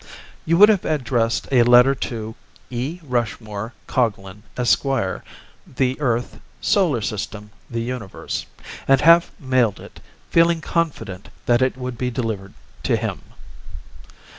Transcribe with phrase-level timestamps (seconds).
[0.45, 2.33] You would have addressed a letter to
[2.71, 2.99] "E.
[3.03, 8.47] Rushmore Coglan, Esq., the Earth, Solar System, the Universe,"
[8.87, 9.99] and have mailed it,
[10.31, 13.21] feeling confident that it would be delivered to him.